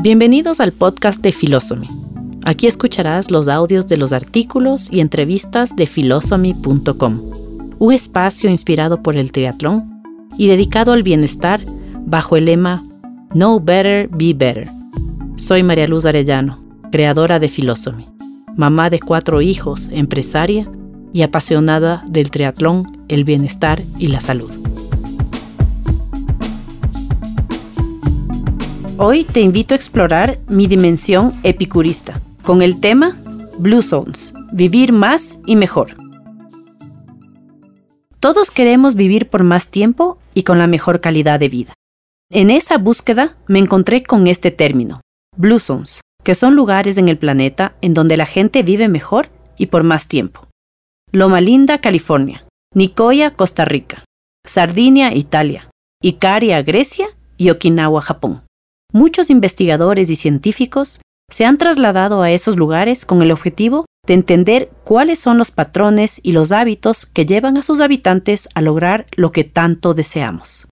Bienvenidos 0.00 0.60
al 0.60 0.70
podcast 0.70 1.20
de 1.22 1.32
Philosophy. 1.32 1.88
Aquí 2.44 2.68
escucharás 2.68 3.32
los 3.32 3.48
audios 3.48 3.88
de 3.88 3.96
los 3.96 4.12
artículos 4.12 4.88
y 4.92 5.00
entrevistas 5.00 5.74
de 5.74 5.88
philosophy.com, 5.88 7.20
un 7.80 7.92
espacio 7.92 8.48
inspirado 8.48 9.02
por 9.02 9.16
el 9.16 9.32
triatlón 9.32 10.00
y 10.38 10.46
dedicado 10.46 10.92
al 10.92 11.02
bienestar 11.02 11.64
bajo 12.06 12.36
el 12.36 12.44
lema 12.44 12.84
Know 13.30 13.58
Better, 13.58 14.08
Be 14.08 14.34
Better. 14.34 14.68
Soy 15.34 15.64
María 15.64 15.88
Luz 15.88 16.04
Arellano, 16.04 16.62
creadora 16.92 17.40
de 17.40 17.48
Philosophy, 17.48 18.06
mamá 18.56 18.90
de 18.90 19.00
cuatro 19.00 19.42
hijos, 19.42 19.88
empresaria 19.92 20.70
y 21.12 21.22
apasionada 21.22 22.04
del 22.08 22.30
triatlón, 22.30 22.86
el 23.08 23.24
bienestar 23.24 23.82
y 23.98 24.06
la 24.06 24.20
salud. 24.20 24.67
Hoy 29.00 29.22
te 29.22 29.40
invito 29.40 29.74
a 29.74 29.76
explorar 29.76 30.40
mi 30.48 30.66
dimensión 30.66 31.32
epicurista 31.44 32.20
con 32.42 32.62
el 32.62 32.80
tema 32.80 33.16
Blue 33.56 33.80
Zones, 33.80 34.34
vivir 34.50 34.92
más 34.92 35.38
y 35.46 35.54
mejor. 35.54 35.94
Todos 38.18 38.50
queremos 38.50 38.96
vivir 38.96 39.28
por 39.28 39.44
más 39.44 39.68
tiempo 39.68 40.18
y 40.34 40.42
con 40.42 40.58
la 40.58 40.66
mejor 40.66 41.00
calidad 41.00 41.38
de 41.38 41.48
vida. 41.48 41.74
En 42.28 42.50
esa 42.50 42.76
búsqueda 42.76 43.36
me 43.46 43.60
encontré 43.60 44.02
con 44.02 44.26
este 44.26 44.50
término, 44.50 45.00
Blue 45.36 45.60
Zones, 45.60 46.00
que 46.24 46.34
son 46.34 46.56
lugares 46.56 46.98
en 46.98 47.08
el 47.08 47.18
planeta 47.18 47.76
en 47.80 47.94
donde 47.94 48.16
la 48.16 48.26
gente 48.26 48.64
vive 48.64 48.88
mejor 48.88 49.28
y 49.56 49.66
por 49.66 49.84
más 49.84 50.08
tiempo. 50.08 50.48
Loma 51.12 51.40
Linda, 51.40 51.80
California, 51.80 52.48
Nicoya, 52.74 53.32
Costa 53.32 53.64
Rica, 53.64 54.02
Sardinia, 54.44 55.14
Italia, 55.14 55.70
Icaria, 56.02 56.60
Grecia 56.62 57.06
y 57.36 57.50
Okinawa, 57.50 58.00
Japón. 58.00 58.47
Muchos 58.92 59.28
investigadores 59.28 60.08
y 60.08 60.16
científicos 60.16 61.00
se 61.30 61.44
han 61.44 61.58
trasladado 61.58 62.22
a 62.22 62.30
esos 62.30 62.56
lugares 62.56 63.04
con 63.04 63.20
el 63.20 63.30
objetivo 63.30 63.84
de 64.06 64.14
entender 64.14 64.70
cuáles 64.84 65.18
son 65.18 65.36
los 65.36 65.50
patrones 65.50 66.20
y 66.22 66.32
los 66.32 66.52
hábitos 66.52 67.04
que 67.04 67.26
llevan 67.26 67.58
a 67.58 67.62
sus 67.62 67.80
habitantes 67.80 68.48
a 68.54 68.62
lograr 68.62 69.04
lo 69.14 69.30
que 69.30 69.44
tanto 69.44 69.92
deseamos. 69.92 70.68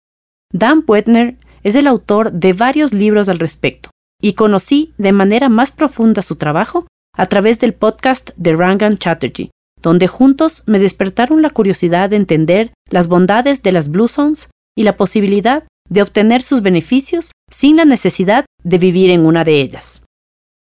Dan 0.50 0.86
Buettner 0.86 1.36
es 1.62 1.74
el 1.74 1.86
autor 1.86 2.32
de 2.32 2.54
varios 2.54 2.94
libros 2.94 3.28
al 3.28 3.38
respecto 3.38 3.90
y 4.22 4.32
conocí 4.32 4.94
de 4.96 5.12
manera 5.12 5.50
más 5.50 5.70
profunda 5.70 6.22
su 6.22 6.36
trabajo 6.36 6.86
a 7.14 7.26
través 7.26 7.60
del 7.60 7.74
podcast 7.74 8.30
de 8.36 8.56
Rangan 8.56 8.96
Chatterjee, 8.96 9.50
donde 9.82 10.08
juntos 10.08 10.62
me 10.66 10.78
despertaron 10.78 11.42
la 11.42 11.50
curiosidad 11.50 12.08
de 12.08 12.16
entender 12.16 12.72
las 12.90 13.08
bondades 13.08 13.62
de 13.62 13.72
las 13.72 13.90
Blue 13.90 14.08
Zones 14.08 14.48
y 14.74 14.84
la 14.84 14.96
posibilidad 14.96 15.64
de 15.88 16.02
obtener 16.02 16.42
sus 16.42 16.62
beneficios 16.62 17.32
sin 17.50 17.76
la 17.76 17.84
necesidad 17.84 18.44
de 18.62 18.78
vivir 18.78 19.10
en 19.10 19.26
una 19.26 19.44
de 19.44 19.60
ellas. 19.60 20.04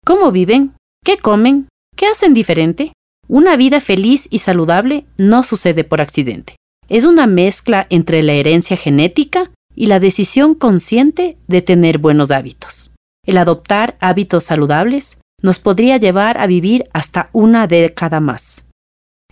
¿Cómo 0.05 0.31
viven? 0.31 0.73
¿Qué 1.03 1.17
comen? 1.17 1.67
¿Qué 1.95 2.07
hacen 2.07 2.33
diferente? 2.33 2.93
Una 3.27 3.55
vida 3.57 3.79
feliz 3.79 4.27
y 4.31 4.39
saludable 4.39 5.05
no 5.17 5.43
sucede 5.43 5.83
por 5.83 6.01
accidente. 6.01 6.55
Es 6.87 7.05
una 7.05 7.27
mezcla 7.27 7.85
entre 7.89 8.23
la 8.23 8.33
herencia 8.33 8.75
genética 8.75 9.51
y 9.75 9.85
la 9.85 9.99
decisión 9.99 10.55
consciente 10.55 11.37
de 11.47 11.61
tener 11.61 11.99
buenos 11.99 12.31
hábitos. 12.31 12.91
El 13.25 13.37
adoptar 13.37 13.97
hábitos 13.99 14.45
saludables 14.45 15.19
nos 15.41 15.59
podría 15.59 15.97
llevar 15.97 16.37
a 16.39 16.47
vivir 16.47 16.85
hasta 16.93 17.29
una 17.31 17.67
década 17.67 18.19
más. 18.19 18.65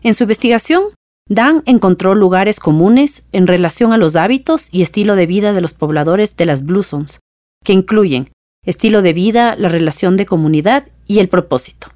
En 0.04 0.14
su 0.14 0.24
investigación, 0.24 0.84
Dan 1.30 1.64
encontró 1.66 2.16
lugares 2.16 2.60
comunes 2.60 3.26
en 3.32 3.48
relación 3.48 3.92
a 3.92 3.98
los 3.98 4.16
hábitos 4.16 4.70
y 4.72 4.82
estilo 4.82 5.16
de 5.16 5.26
vida 5.26 5.54
de 5.54 5.62
los 5.62 5.74
pobladores 5.74 6.38
de 6.38 6.46
las 6.46 6.66
Blue 6.66 6.84
Zones, 6.84 7.20
que 7.64 7.74
incluyen 7.74 8.30
estilo 8.66 9.02
de 9.02 9.14
vida, 9.14 9.56
la 9.58 9.70
relación 9.70 10.18
de 10.18 10.26
comunidad 10.26 10.88
y 11.06 11.20
el 11.20 11.30
propósito. 11.30 11.88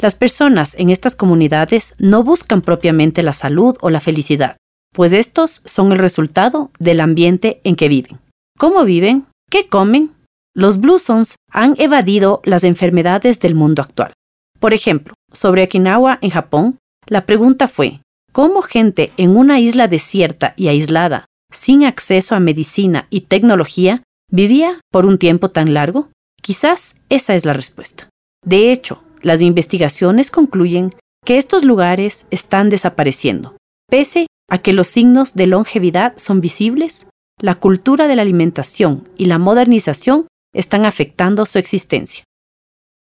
Las 0.00 0.14
personas 0.14 0.74
en 0.78 0.90
estas 0.90 1.16
comunidades 1.16 1.94
no 1.98 2.22
buscan 2.22 2.62
propiamente 2.62 3.22
la 3.22 3.32
salud 3.32 3.76
o 3.80 3.90
la 3.90 4.00
felicidad, 4.00 4.56
pues 4.92 5.12
estos 5.12 5.62
son 5.64 5.92
el 5.92 5.98
resultado 5.98 6.70
del 6.78 7.00
ambiente 7.00 7.60
en 7.64 7.76
que 7.76 7.88
viven. 7.88 8.18
¿Cómo 8.58 8.84
viven? 8.84 9.26
¿Qué 9.50 9.68
comen? 9.68 10.12
Los 10.54 10.80
Blue 10.80 10.98
Zones 10.98 11.36
han 11.50 11.74
evadido 11.78 12.40
las 12.44 12.64
enfermedades 12.64 13.40
del 13.40 13.54
mundo 13.54 13.82
actual. 13.82 14.12
Por 14.58 14.74
ejemplo, 14.74 15.14
sobre 15.32 15.64
Okinawa 15.64 16.18
en 16.22 16.30
Japón, 16.30 16.78
la 17.06 17.26
pregunta 17.26 17.68
fue, 17.68 18.00
cómo 18.36 18.60
gente 18.60 19.12
en 19.16 19.34
una 19.34 19.60
isla 19.60 19.88
desierta 19.88 20.52
y 20.58 20.68
aislada, 20.68 21.24
sin 21.50 21.86
acceso 21.86 22.34
a 22.34 22.38
medicina 22.38 23.06
y 23.08 23.22
tecnología, 23.22 24.02
vivía 24.30 24.78
por 24.92 25.06
un 25.06 25.16
tiempo 25.16 25.50
tan 25.50 25.72
largo? 25.72 26.10
Quizás 26.42 26.96
esa 27.08 27.34
es 27.34 27.46
la 27.46 27.54
respuesta. 27.54 28.10
De 28.44 28.72
hecho, 28.72 29.02
las 29.22 29.40
investigaciones 29.40 30.30
concluyen 30.30 30.90
que 31.24 31.38
estos 31.38 31.64
lugares 31.64 32.26
están 32.30 32.68
desapareciendo. 32.68 33.56
Pese 33.88 34.26
a 34.50 34.58
que 34.58 34.74
los 34.74 34.86
signos 34.86 35.32
de 35.32 35.46
longevidad 35.46 36.12
son 36.18 36.42
visibles, 36.42 37.06
la 37.40 37.54
cultura 37.54 38.06
de 38.06 38.16
la 38.16 38.22
alimentación 38.22 39.08
y 39.16 39.24
la 39.24 39.38
modernización 39.38 40.26
están 40.54 40.84
afectando 40.84 41.46
su 41.46 41.58
existencia. 41.58 42.24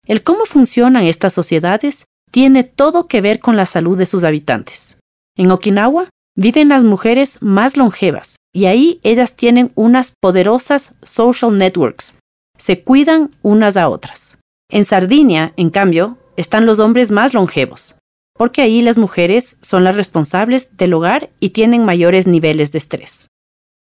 El 0.07 0.23
cómo 0.23 0.45
funcionan 0.45 1.07
estas 1.07 1.33
sociedades 1.33 2.05
tiene 2.31 2.63
todo 2.63 3.09
que 3.09 3.19
ver 3.19 3.39
con 3.39 3.57
la 3.57 3.65
salud 3.65 3.97
de 3.97 4.05
sus 4.05 4.23
habitantes. 4.23 4.95
En 5.39 5.51
Okinawa 5.51 6.09
viven 6.35 6.67
las 6.67 6.83
mujeres 6.83 7.37
más 7.39 7.77
longevas 7.77 8.35
y 8.53 8.65
ahí 8.65 8.99
ellas 9.03 9.37
tienen 9.37 9.71
unas 9.73 10.15
poderosas 10.21 10.95
social 11.01 11.57
networks. 11.57 12.13
Se 12.57 12.83
cuidan 12.83 13.33
unas 13.41 13.77
a 13.77 13.87
otras. 13.87 14.37
En 14.69 14.83
Sardinia, 14.83 15.53
en 15.55 15.69
cambio, 15.69 16.17
están 16.35 16.65
los 16.65 16.79
hombres 16.79 17.09
más 17.09 17.33
longevos, 17.33 17.95
porque 18.37 18.61
ahí 18.61 18.81
las 18.81 18.97
mujeres 18.97 19.57
son 19.61 19.85
las 19.85 19.95
responsables 19.95 20.75
del 20.75 20.93
hogar 20.93 21.29
y 21.39 21.51
tienen 21.51 21.85
mayores 21.85 22.27
niveles 22.27 22.73
de 22.73 22.79
estrés. 22.79 23.27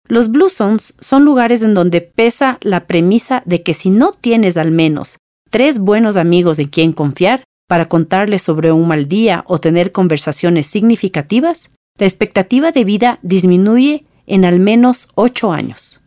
Los 0.10 0.32
Blue 0.32 0.50
Zones 0.50 0.94
son 1.00 1.24
lugares 1.24 1.64
en 1.64 1.74
donde 1.74 2.02
pesa 2.02 2.58
la 2.60 2.86
premisa 2.86 3.44
de 3.46 3.64
que 3.64 3.74
si 3.74 3.92
no 3.92 4.12
tienes 4.12 4.58
al 4.58 4.72
menos 4.72 5.20
tres 5.50 5.80
buenos 5.80 6.18
amigos 6.18 6.60
en 6.60 6.68
quien 6.68 6.92
confiar, 6.92 7.46
para 7.68 7.86
contarles 7.86 8.42
sobre 8.42 8.72
un 8.72 8.88
mal 8.88 9.08
día 9.08 9.44
o 9.48 9.58
tener 9.58 9.92
conversaciones 9.92 10.68
significativas, 10.68 11.70
la 11.98 12.06
expectativa 12.06 12.72
de 12.72 12.84
vida 12.84 13.20
disminuye 13.22 14.06
en 14.28 14.46
al 14.46 14.60
menos 14.60 15.10
8 15.16 15.52
años. 15.52 16.02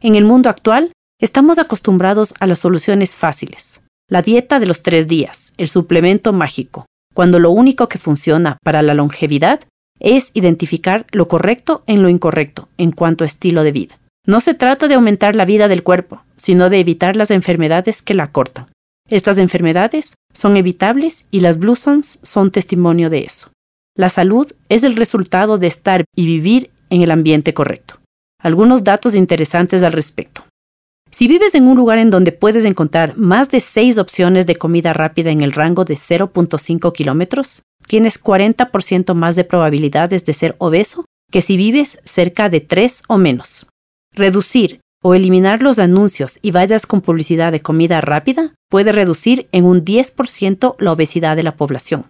En 0.00 0.14
el 0.14 0.24
mundo 0.24 0.48
actual, 0.48 0.92
estamos 1.20 1.58
acostumbrados 1.58 2.34
a 2.40 2.46
las 2.46 2.60
soluciones 2.60 3.16
fáciles. 3.16 3.82
La 4.08 4.22
dieta 4.22 4.58
de 4.58 4.66
los 4.66 4.82
tres 4.82 5.06
días, 5.06 5.52
el 5.56 5.68
suplemento 5.68 6.32
mágico, 6.32 6.86
cuando 7.14 7.38
lo 7.38 7.50
único 7.50 7.88
que 7.88 7.98
funciona 7.98 8.58
para 8.64 8.82
la 8.82 8.94
longevidad 8.94 9.60
es 10.00 10.30
identificar 10.34 11.06
lo 11.12 11.28
correcto 11.28 11.82
en 11.86 12.02
lo 12.02 12.08
incorrecto 12.08 12.68
en 12.78 12.92
cuanto 12.92 13.24
a 13.24 13.26
estilo 13.26 13.62
de 13.62 13.72
vida. 13.72 13.98
No 14.26 14.40
se 14.40 14.54
trata 14.54 14.88
de 14.88 14.94
aumentar 14.94 15.36
la 15.36 15.44
vida 15.44 15.68
del 15.68 15.82
cuerpo, 15.82 16.22
sino 16.36 16.70
de 16.70 16.80
evitar 16.80 17.16
las 17.16 17.30
enfermedades 17.30 18.02
que 18.02 18.14
la 18.14 18.32
cortan. 18.32 18.66
Estas 19.10 19.38
enfermedades 19.38 20.14
son 20.32 20.56
evitables 20.56 21.26
y 21.32 21.40
las 21.40 21.58
Blue 21.58 21.74
Zones 21.74 22.20
son 22.22 22.52
testimonio 22.52 23.10
de 23.10 23.20
eso. 23.20 23.50
La 23.96 24.08
salud 24.08 24.50
es 24.68 24.84
el 24.84 24.94
resultado 24.94 25.58
de 25.58 25.66
estar 25.66 26.04
y 26.14 26.26
vivir 26.26 26.70
en 26.90 27.02
el 27.02 27.10
ambiente 27.10 27.52
correcto. 27.52 27.96
Algunos 28.40 28.84
datos 28.84 29.16
interesantes 29.16 29.82
al 29.82 29.92
respecto. 29.92 30.44
Si 31.10 31.26
vives 31.26 31.56
en 31.56 31.66
un 31.66 31.76
lugar 31.76 31.98
en 31.98 32.10
donde 32.10 32.30
puedes 32.30 32.64
encontrar 32.64 33.16
más 33.16 33.50
de 33.50 33.58
6 33.58 33.98
opciones 33.98 34.46
de 34.46 34.54
comida 34.54 34.92
rápida 34.92 35.32
en 35.32 35.40
el 35.40 35.50
rango 35.50 35.84
de 35.84 35.94
0.5 35.94 36.92
kilómetros, 36.92 37.62
tienes 37.88 38.22
40% 38.22 39.14
más 39.14 39.34
de 39.34 39.42
probabilidades 39.42 40.24
de 40.24 40.32
ser 40.34 40.54
obeso 40.58 41.04
que 41.32 41.42
si 41.42 41.56
vives 41.56 41.98
cerca 42.04 42.48
de 42.48 42.60
3 42.60 43.02
o 43.08 43.18
menos. 43.18 43.66
Reducir 44.14 44.80
o 45.02 45.14
eliminar 45.14 45.62
los 45.62 45.78
anuncios 45.78 46.38
y 46.42 46.50
vallas 46.50 46.86
con 46.86 47.00
publicidad 47.00 47.52
de 47.52 47.60
comida 47.60 48.00
rápida 48.00 48.54
puede 48.68 48.92
reducir 48.92 49.48
en 49.52 49.64
un 49.64 49.84
10% 49.84 50.76
la 50.78 50.92
obesidad 50.92 51.36
de 51.36 51.42
la 51.42 51.56
población. 51.56 52.06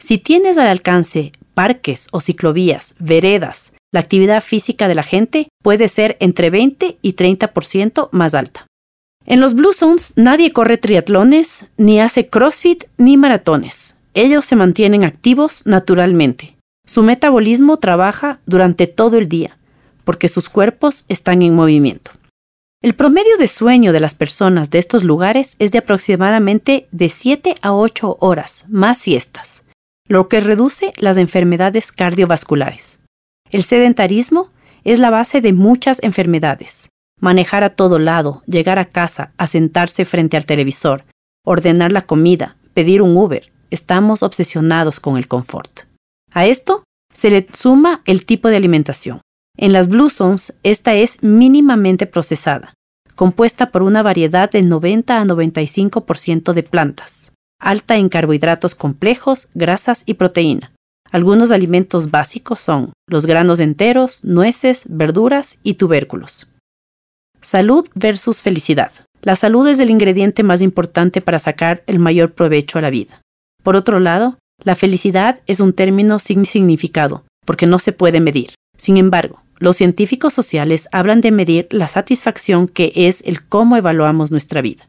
Si 0.00 0.18
tienes 0.18 0.58
al 0.58 0.66
alcance 0.66 1.32
parques 1.54 2.08
o 2.10 2.20
ciclovías, 2.20 2.94
veredas, 2.98 3.72
la 3.92 4.00
actividad 4.00 4.42
física 4.42 4.88
de 4.88 4.94
la 4.94 5.02
gente 5.02 5.48
puede 5.62 5.86
ser 5.88 6.16
entre 6.18 6.50
20 6.50 6.98
y 7.00 7.12
30% 7.14 8.08
más 8.10 8.34
alta. 8.34 8.66
En 9.24 9.38
los 9.38 9.54
Blue 9.54 9.72
Zones 9.72 10.14
nadie 10.16 10.50
corre 10.50 10.78
triatlones, 10.78 11.66
ni 11.76 12.00
hace 12.00 12.28
CrossFit, 12.28 12.84
ni 12.96 13.16
maratones. 13.16 13.96
Ellos 14.14 14.44
se 14.44 14.56
mantienen 14.56 15.04
activos 15.04 15.62
naturalmente. 15.66 16.56
Su 16.84 17.04
metabolismo 17.04 17.76
trabaja 17.76 18.40
durante 18.46 18.88
todo 18.88 19.18
el 19.18 19.28
día 19.28 19.56
porque 20.04 20.28
sus 20.28 20.48
cuerpos 20.48 21.04
están 21.08 21.42
en 21.42 21.54
movimiento. 21.54 22.12
El 22.82 22.94
promedio 22.94 23.36
de 23.38 23.46
sueño 23.46 23.92
de 23.92 24.00
las 24.00 24.14
personas 24.14 24.70
de 24.70 24.78
estos 24.78 25.04
lugares 25.04 25.54
es 25.60 25.70
de 25.70 25.78
aproximadamente 25.78 26.88
de 26.90 27.08
7 27.08 27.54
a 27.62 27.74
8 27.74 28.16
horas, 28.18 28.64
más 28.68 28.98
siestas, 28.98 29.62
lo 30.08 30.28
que 30.28 30.40
reduce 30.40 30.92
las 30.98 31.16
enfermedades 31.16 31.92
cardiovasculares. 31.92 32.98
El 33.52 33.62
sedentarismo 33.62 34.50
es 34.82 34.98
la 34.98 35.10
base 35.10 35.40
de 35.40 35.52
muchas 35.52 36.02
enfermedades. 36.02 36.88
manejar 37.20 37.62
a 37.62 37.76
todo 37.76 38.00
lado, 38.00 38.42
llegar 38.46 38.80
a 38.80 38.86
casa, 38.86 39.32
asentarse 39.38 40.04
frente 40.04 40.36
al 40.36 40.44
televisor, 40.44 41.04
ordenar 41.44 41.92
la 41.92 42.02
comida, 42.02 42.56
pedir 42.74 43.00
un 43.00 43.16
Uber. 43.16 43.52
Estamos 43.70 44.24
obsesionados 44.24 44.98
con 44.98 45.16
el 45.16 45.28
confort. 45.28 45.82
A 46.32 46.46
esto 46.46 46.82
se 47.14 47.30
le 47.30 47.46
suma 47.52 48.02
el 48.06 48.26
tipo 48.26 48.48
de 48.48 48.56
alimentación. 48.56 49.20
En 49.56 49.72
las 49.72 49.88
Blue 49.88 50.08
Zones, 50.08 50.54
esta 50.62 50.94
es 50.94 51.22
mínimamente 51.22 52.06
procesada, 52.06 52.74
compuesta 53.14 53.70
por 53.70 53.82
una 53.82 54.02
variedad 54.02 54.50
de 54.50 54.62
90 54.62 55.20
a 55.20 55.24
95% 55.24 56.52
de 56.54 56.62
plantas, 56.62 57.32
alta 57.60 57.96
en 57.96 58.08
carbohidratos 58.08 58.74
complejos, 58.74 59.50
grasas 59.54 60.04
y 60.06 60.14
proteína. 60.14 60.72
Algunos 61.10 61.52
alimentos 61.52 62.10
básicos 62.10 62.60
son 62.60 62.94
los 63.06 63.26
granos 63.26 63.60
enteros, 63.60 64.24
nueces, 64.24 64.84
verduras 64.88 65.58
y 65.62 65.74
tubérculos. 65.74 66.48
Salud 67.42 67.86
versus 67.94 68.40
felicidad. 68.40 68.92
La 69.20 69.36
salud 69.36 69.68
es 69.68 69.78
el 69.78 69.90
ingrediente 69.90 70.42
más 70.42 70.62
importante 70.62 71.20
para 71.20 71.38
sacar 71.38 71.82
el 71.86 71.98
mayor 71.98 72.32
provecho 72.32 72.78
a 72.78 72.82
la 72.82 72.88
vida. 72.88 73.20
Por 73.62 73.76
otro 73.76 74.00
lado, 74.00 74.38
la 74.64 74.74
felicidad 74.74 75.40
es 75.46 75.60
un 75.60 75.74
término 75.74 76.18
sin 76.18 76.46
significado, 76.46 77.24
porque 77.44 77.66
no 77.66 77.78
se 77.78 77.92
puede 77.92 78.20
medir. 78.20 78.54
Sin 78.82 78.96
embargo, 78.96 79.44
los 79.60 79.76
científicos 79.76 80.32
sociales 80.32 80.88
hablan 80.90 81.20
de 81.20 81.30
medir 81.30 81.68
la 81.70 81.86
satisfacción 81.86 82.66
que 82.66 82.90
es 82.96 83.22
el 83.24 83.46
cómo 83.46 83.76
evaluamos 83.76 84.32
nuestra 84.32 84.60
vida. 84.60 84.88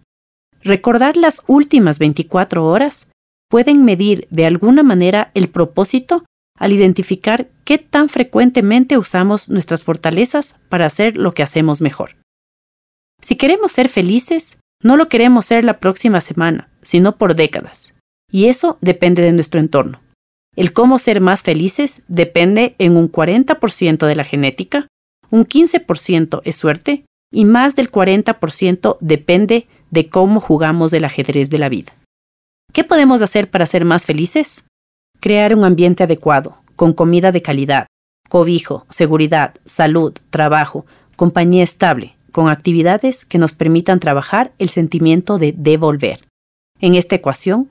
Recordar 0.63 1.15
las 1.15 1.43
últimas 1.45 1.99
24 1.99 2.65
horas 2.65 3.11
pueden 3.51 3.85
medir 3.85 4.27
de 4.31 4.47
alguna 4.47 4.81
manera 4.81 5.29
el 5.35 5.47
propósito 5.47 6.25
al 6.57 6.73
identificar 6.73 7.49
qué 7.65 7.77
tan 7.77 8.09
frecuentemente 8.09 8.97
usamos 8.97 9.47
nuestras 9.49 9.83
fortalezas 9.83 10.55
para 10.69 10.87
hacer 10.87 11.15
lo 11.15 11.33
que 11.33 11.43
hacemos 11.43 11.79
mejor. 11.79 12.15
Si 13.21 13.35
queremos 13.35 13.73
ser 13.73 13.89
felices, 13.89 14.57
no 14.81 14.97
lo 14.97 15.07
queremos 15.07 15.45
ser 15.45 15.65
la 15.65 15.79
próxima 15.79 16.19
semana, 16.19 16.67
sino 16.81 17.19
por 17.19 17.35
décadas. 17.35 17.93
Y 18.31 18.45
eso 18.45 18.79
depende 18.81 19.21
de 19.21 19.33
nuestro 19.33 19.59
entorno. 19.59 20.02
El 20.55 20.73
cómo 20.73 20.99
ser 20.99 21.19
más 21.19 21.43
felices 21.43 22.03
depende 22.07 22.75
en 22.77 22.95
un 22.95 23.11
40% 23.11 24.05
de 24.05 24.15
la 24.15 24.23
genética, 24.23 24.87
un 25.29 25.45
15% 25.45 26.41
es 26.43 26.55
suerte 26.55 27.05
y 27.31 27.45
más 27.45 27.75
del 27.75 27.91
40% 27.91 28.97
depende 28.99 29.67
de 29.89 30.07
cómo 30.07 30.39
jugamos 30.39 30.93
el 30.93 31.05
ajedrez 31.05 31.49
de 31.49 31.57
la 31.57 31.69
vida. 31.69 31.93
¿Qué 32.71 32.83
podemos 32.83 33.21
hacer 33.21 33.49
para 33.49 33.65
ser 33.65 33.85
más 33.85 34.05
felices? 34.05 34.67
Crear 35.19 35.55
un 35.55 35.63
ambiente 35.63 36.03
adecuado, 36.03 36.57
con 36.75 36.93
comida 36.93 37.31
de 37.31 37.41
calidad, 37.41 37.87
cobijo, 38.29 38.85
seguridad, 38.89 39.55
salud, 39.65 40.13
trabajo, 40.29 40.85
compañía 41.15 41.63
estable, 41.63 42.15
con 42.31 42.49
actividades 42.49 43.25
que 43.25 43.37
nos 43.37 43.53
permitan 43.53 43.99
trabajar 43.99 44.53
el 44.59 44.69
sentimiento 44.69 45.37
de 45.37 45.53
devolver. 45.55 46.19
En 46.79 46.95
esta 46.95 47.15
ecuación, 47.15 47.69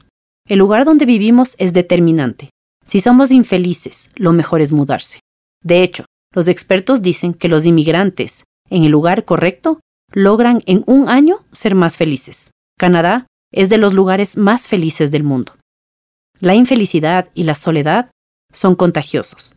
el 0.48 0.58
lugar 0.58 0.84
donde 0.84 1.06
vivimos 1.06 1.54
es 1.58 1.72
determinante. 1.72 2.50
Si 2.92 3.00
somos 3.00 3.30
infelices, 3.30 4.10
lo 4.16 4.34
mejor 4.34 4.60
es 4.60 4.70
mudarse. 4.70 5.20
De 5.64 5.82
hecho, 5.82 6.04
los 6.34 6.46
expertos 6.46 7.00
dicen 7.00 7.32
que 7.32 7.48
los 7.48 7.64
inmigrantes, 7.64 8.44
en 8.68 8.84
el 8.84 8.90
lugar 8.90 9.24
correcto, 9.24 9.80
logran 10.12 10.60
en 10.66 10.84
un 10.86 11.08
año 11.08 11.42
ser 11.52 11.74
más 11.74 11.96
felices. 11.96 12.50
Canadá 12.78 13.26
es 13.50 13.70
de 13.70 13.78
los 13.78 13.94
lugares 13.94 14.36
más 14.36 14.68
felices 14.68 15.10
del 15.10 15.24
mundo. 15.24 15.54
La 16.38 16.54
infelicidad 16.54 17.30
y 17.32 17.44
la 17.44 17.54
soledad 17.54 18.10
son 18.52 18.74
contagiosos. 18.74 19.54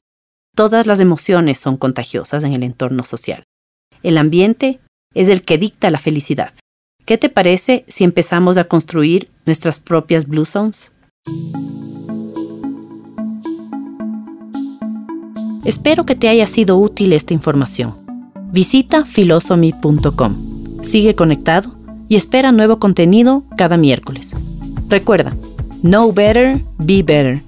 Todas 0.55 0.87
las 0.87 1.01
emociones 1.01 1.59
son 1.59 1.75
contagiosas 1.75 2.45
en 2.45 2.53
el 2.53 2.63
entorno 2.63 3.03
social. 3.03 3.43
El 4.01 4.17
ambiente 4.17 4.79
es 5.13 5.27
el 5.27 5.41
que 5.41 5.57
dicta 5.57 5.89
la 5.89 5.99
felicidad. 5.99 6.53
¿Qué 7.03 7.17
te 7.17 7.27
parece 7.27 7.83
si 7.89 8.05
empezamos 8.05 8.55
a 8.55 8.63
construir 8.63 9.29
nuestras 9.45 9.79
propias 9.79 10.25
Blue 10.25 10.45
Zones? 10.45 10.93
Espero 15.65 16.05
que 16.05 16.15
te 16.15 16.29
haya 16.29 16.47
sido 16.47 16.77
útil 16.77 17.11
esta 17.13 17.33
información. 17.33 17.95
Visita 18.51 19.03
philosophy.com. 19.03 20.35
Sigue 20.83 21.15
conectado 21.15 21.73
y 22.07 22.15
espera 22.15 22.51
nuevo 22.51 22.77
contenido 22.77 23.43
cada 23.57 23.75
miércoles. 23.75 24.33
Recuerda, 24.89 25.35
know 25.81 26.13
better, 26.13 26.59
be 26.77 27.01
better 27.01 27.41